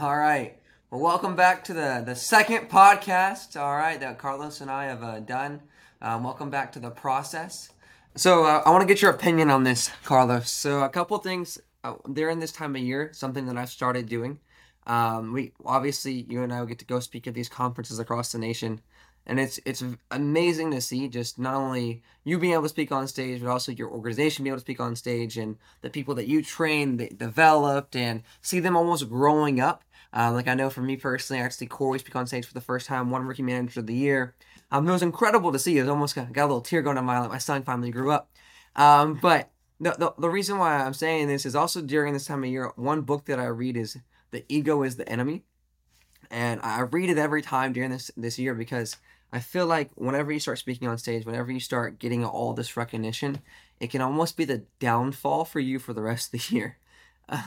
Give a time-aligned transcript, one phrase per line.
[0.00, 0.56] All right.
[0.90, 3.60] Well, welcome back to the the second podcast.
[3.60, 5.60] All right, that Carlos and I have uh, done.
[6.00, 7.68] Um, welcome back to the process.
[8.16, 10.50] So uh, I want to get your opinion on this, Carlos.
[10.50, 14.38] So a couple things uh, during this time of year, something that I've started doing.
[14.86, 18.32] Um, we obviously you and I will get to go speak at these conferences across
[18.32, 18.80] the nation,
[19.26, 23.06] and it's it's amazing to see just not only you being able to speak on
[23.06, 26.26] stage, but also your organization being able to speak on stage, and the people that
[26.26, 29.84] you train developed, and see them almost growing up.
[30.12, 32.60] Uh, like I know for me personally, I actually Corey speak on stage for the
[32.60, 34.34] first time, one rookie manager of the year.
[34.72, 35.78] Um, it was incredible to see.
[35.78, 37.28] It was almost got, got a little tear going down my eye.
[37.28, 38.30] My son finally grew up.
[38.76, 39.50] Um, but
[39.80, 42.72] the, the, the reason why I'm saying this is also during this time of year,
[42.76, 43.96] one book that I read is
[44.30, 45.44] The Ego is the Enemy.
[46.30, 48.96] And I read it every time during this this year because
[49.32, 52.76] I feel like whenever you start speaking on stage, whenever you start getting all this
[52.76, 53.40] recognition,
[53.80, 56.78] it can almost be the downfall for you for the rest of the year.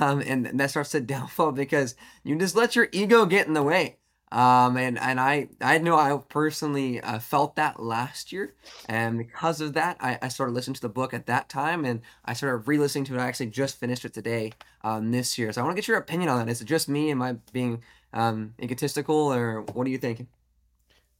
[0.00, 3.62] Um, and that starts to downfall because you just let your ego get in the
[3.62, 3.96] way.
[4.32, 8.54] Um, and, and I, I know I personally uh, felt that last year.
[8.88, 12.00] And because of that, I, I started listening to the book at that time and
[12.24, 13.20] I started re listening to it.
[13.20, 15.52] I actually just finished it today um, this year.
[15.52, 16.50] So I want to get your opinion on that.
[16.50, 17.10] Is it just me?
[17.10, 17.82] Am I being
[18.14, 20.28] um, egotistical or what are you thinking?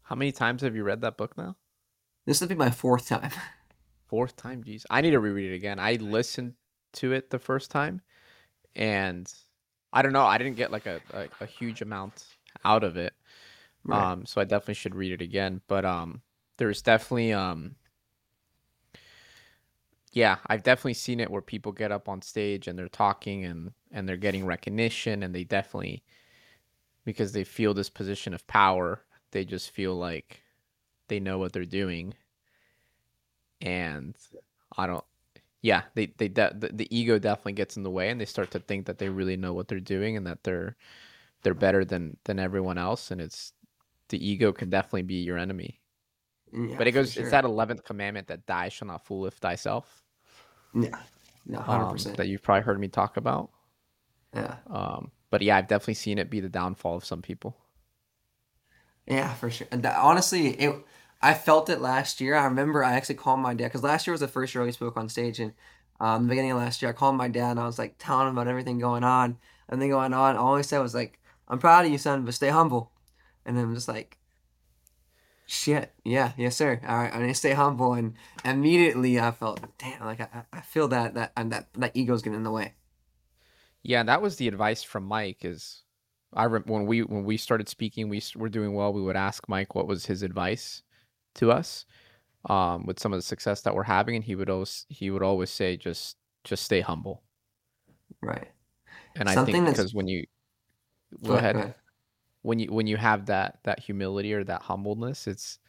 [0.05, 1.57] How many times have you read that book now?
[2.25, 3.31] This will be my fourth time.
[4.07, 4.63] Fourth time?
[4.63, 4.85] Jeez.
[4.91, 5.79] I need to reread it again.
[5.79, 6.53] I listened
[6.95, 8.03] to it the first time
[8.75, 9.33] and
[9.93, 10.25] I don't know.
[10.25, 12.25] I didn't get like a, a, a huge amount
[12.65, 13.13] out of it.
[13.85, 14.13] Right.
[14.13, 15.61] Um, so I definitely should read it again.
[15.67, 16.23] But um,
[16.57, 17.77] there's definitely um,
[20.13, 23.73] yeah, I've definitely seen it where people get up on stage and they're talking and
[23.91, 26.03] and they're getting recognition and they definitely
[27.05, 30.43] because they feel this position of power, they just feel like
[31.09, 32.15] they know what they're doing.
[33.61, 34.17] And
[34.77, 35.05] I don't
[35.63, 38.51] yeah, they they de- the, the ego definitely gets in the way and they start
[38.51, 40.77] to think that they really know what they're doing and that they're
[41.43, 43.11] they're better than than everyone else.
[43.11, 43.53] And it's
[44.09, 45.81] the ego can definitely be your enemy.
[46.53, 47.23] Yeah, but it goes sure.
[47.23, 50.03] it's that 11th commandment that thou shall not fooleth thyself.
[50.75, 50.99] Yeah
[51.47, 53.51] no, 100% um, that you've probably heard me talk about.
[54.35, 54.57] Yeah.
[54.71, 57.57] Um but yeah i've definitely seen it be the downfall of some people.
[59.07, 59.67] Yeah for sure.
[59.71, 60.75] And honestly it
[61.23, 64.13] i felt it last year i remember i actually called my dad because last year
[64.13, 65.53] was the first year i spoke on stage and
[66.01, 68.27] um, the beginning of last year i called my dad and i was like telling
[68.27, 69.39] him about everything going on
[69.69, 71.19] and then going on all he said was like
[71.53, 72.93] I'm proud of you, son, but stay humble.
[73.45, 74.17] And I'm just like,
[75.45, 76.81] shit, yeah, yes, sir.
[76.89, 77.93] All right, I need to stay humble.
[77.93, 82.23] And immediately I felt, damn, like I, I feel that that and that that ego's
[82.23, 82.73] getting in the way.
[83.83, 85.45] Yeah, that was the advice from Mike.
[85.45, 85.83] Is
[86.33, 88.95] I re- when we when we started speaking, we were doing well.
[88.95, 90.83] We would ask Mike what was his advice
[91.35, 91.87] to us
[92.49, 95.23] um, with some of the success that we're having, and he would always he would
[95.23, 97.23] always say just just stay humble.
[98.21, 98.49] Right.
[99.17, 100.27] And Something I think because when you
[101.25, 101.57] go ahead.
[101.57, 101.75] ahead.
[102.43, 105.61] When you when you have that that humility or that humbleness, it's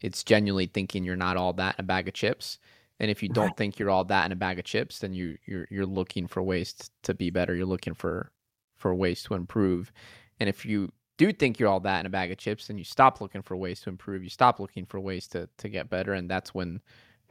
[0.00, 2.58] it's genuinely thinking you're not all that in a bag of chips.
[2.98, 3.56] And if you don't right.
[3.56, 6.42] think you're all that in a bag of chips, then you you're you're looking for
[6.42, 7.54] ways to be better.
[7.54, 8.32] You're looking for
[8.76, 9.92] for ways to improve.
[10.40, 12.84] And if you do think you're all that in a bag of chips, and you
[12.84, 14.22] stop looking for ways to improve.
[14.22, 16.80] You stop looking for ways to to get better, and that's when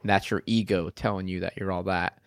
[0.04, 2.18] that's your ego telling you that you're all that.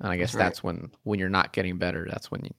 [0.00, 2.54] And I guess that's, that's when when you're not getting better, that's when you,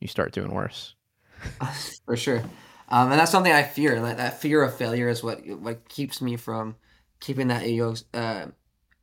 [0.00, 0.94] you start doing worse.
[2.06, 2.42] for sure.
[2.88, 4.00] Um, and that's something I fear.
[4.00, 6.76] Like that fear of failure is what what keeps me from
[7.20, 8.46] keeping that ego uh,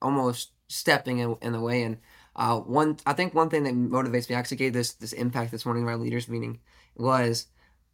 [0.02, 1.84] almost stepping in, in the way.
[1.84, 1.98] And
[2.36, 4.36] uh, one, I think one thing that motivates me.
[4.36, 6.60] I actually gave this this impact this morning in our leaders meeting
[6.96, 7.48] was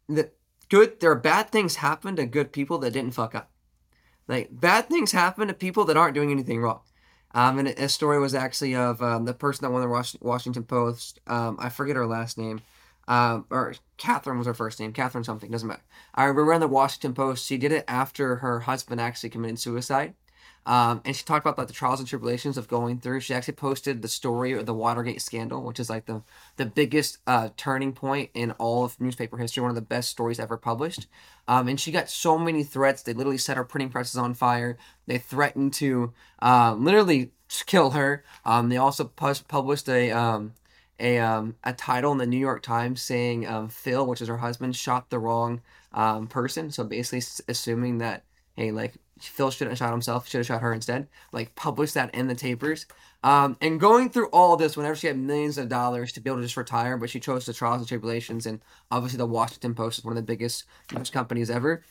[0.09, 0.36] that
[0.69, 0.99] good.
[0.99, 3.51] There are bad things happen to good people that didn't fuck up.
[4.27, 6.81] Like bad things happen to people that aren't doing anything wrong.
[7.33, 11.19] Um, and a story was actually of um, the person that won the Washington Post.
[11.27, 12.61] Um, I forget her last name
[13.07, 15.83] um, or Catherine was her first name, Catherine something, doesn't matter.
[16.13, 20.13] I remember in the Washington Post, she did it after her husband actually committed suicide.
[20.67, 23.21] Um, and she talked about like the trials and tribulations of going through.
[23.21, 26.23] She actually posted the story of the Watergate scandal, which is like the
[26.57, 30.41] the biggest uh, turning point in all of newspaper history, one of the best stories
[30.41, 31.07] ever published.
[31.47, 33.01] Um, and she got so many threats.
[33.01, 34.77] They literally set her printing presses on fire.
[35.05, 36.11] They threatened to
[36.41, 37.31] uh, literally
[37.65, 38.25] kill her.
[38.43, 40.51] Um, they also pu- published a um,
[40.99, 44.75] a um, a title in the New York Times saying Phil, which is her husband,
[44.75, 45.61] shot the wrong
[46.27, 46.71] person.
[46.71, 48.25] So basically, assuming that
[48.57, 51.07] hey, like Phil shouldn't have shot himself, should have shot her instead.
[51.31, 52.85] Like publish that in the tapers.
[53.23, 56.37] Um, and going through all this, whenever she had millions of dollars to be able
[56.37, 58.61] to just retire, but she chose the trials and tribulations, and
[58.91, 61.83] obviously the Washington Post is one of the biggest news companies ever.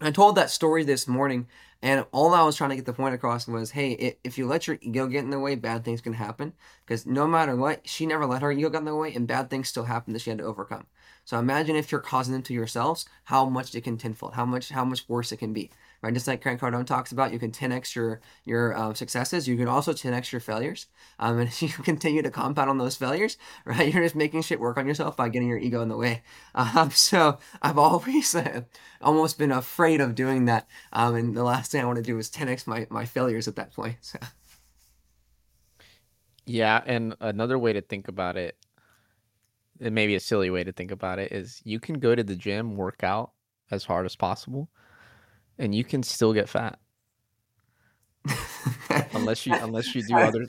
[0.00, 1.46] I told that story this morning,
[1.80, 4.66] and all I was trying to get the point across was, hey, if you let
[4.66, 6.52] your ego get in the way, bad things can happen.
[6.84, 9.50] Because no matter what, she never let her ego get in the way, and bad
[9.50, 10.86] things still happen that she had to overcome.
[11.24, 14.70] So imagine if you're causing them to yourselves, how much it can tenfold, how much
[14.70, 15.70] how much worse it can be
[16.04, 16.12] right?
[16.12, 19.48] Just like Grant Cardone talks about, you can 10x your your um, successes.
[19.48, 20.86] You can also 10x your failures,
[21.18, 24.60] um, and if you continue to compound on those failures, right, you're just making shit
[24.60, 26.22] work on yourself by getting your ego in the way.
[26.56, 28.62] Um, so I've always uh,
[29.00, 32.16] almost been afraid of doing that, um, and the last thing I want to do
[32.18, 33.96] is 10x my my failures at that point.
[34.00, 34.18] So.
[36.46, 38.56] Yeah, and another way to think about it,
[39.80, 42.36] and maybe a silly way to think about it, is you can go to the
[42.36, 43.32] gym, work out
[43.70, 44.68] as hard as possible,
[45.58, 46.78] and you can still get fat.
[49.12, 50.46] Unless you unless you do other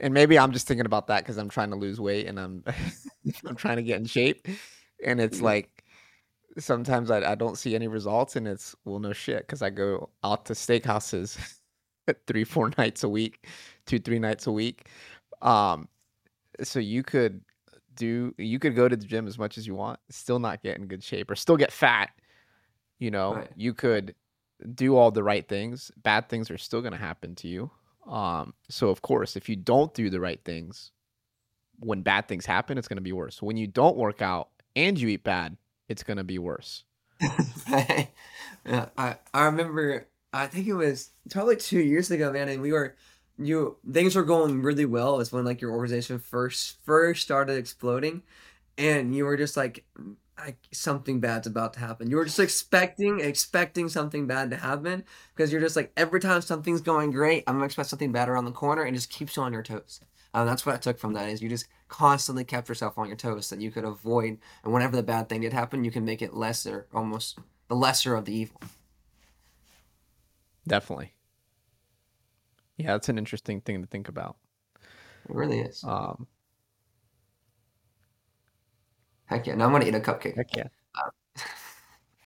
[0.00, 2.64] and maybe i'm just thinking about that because i'm trying to lose weight and i'm
[3.46, 4.46] i'm trying to get in shape
[5.04, 5.84] and it's like
[6.58, 10.10] sometimes I, I don't see any results and it's well no shit because i go
[10.24, 11.38] out to steakhouses
[12.26, 13.46] three four nights a week
[13.86, 14.88] two three nights a week
[15.42, 15.88] um
[16.62, 17.40] so you could
[17.98, 20.76] do you could go to the gym as much as you want still not get
[20.78, 22.10] in good shape or still get fat
[22.98, 23.50] you know, right.
[23.56, 24.14] you could
[24.74, 25.90] do all the right things.
[26.02, 27.70] Bad things are still going to happen to you.
[28.10, 30.92] Um, so of course, if you don't do the right things,
[31.78, 33.40] when bad things happen, it's going to be worse.
[33.40, 35.56] When you don't work out and you eat bad,
[35.88, 36.84] it's going to be worse.
[37.70, 38.06] yeah,
[38.96, 40.06] I I remember.
[40.32, 42.96] I think it was probably two years ago, man, and we were
[43.38, 45.16] you things were going really well.
[45.16, 48.22] Was when like your organization first first started exploding,
[48.76, 49.84] and you were just like
[50.38, 52.10] like something bad's about to happen.
[52.10, 55.04] You were just expecting expecting something bad to happen
[55.34, 58.44] because you're just like every time something's going great, I'm gonna expect something bad around
[58.44, 60.00] the corner and just keeps you on your toes.
[60.34, 63.16] Um, that's what I took from that is you just constantly kept yourself on your
[63.16, 66.22] toes that you could avoid and whenever the bad thing did happen, you can make
[66.22, 67.38] it lesser, almost
[67.68, 68.60] the lesser of the evil.
[70.66, 71.12] Definitely.
[72.78, 74.36] Yeah, that's an interesting thing to think about.
[75.28, 75.84] It really is.
[75.84, 76.26] Um,
[79.26, 79.54] Heck yeah!
[79.54, 80.36] Now I'm gonna eat a cupcake.
[80.36, 80.68] Heck yeah!